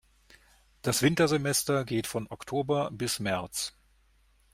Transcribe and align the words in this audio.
Das 0.81 1.03
Wintersemester 1.03 1.85
geht 1.85 2.07
von 2.07 2.25
Oktober 2.31 2.89
bis 2.89 3.19
März. 3.19 3.75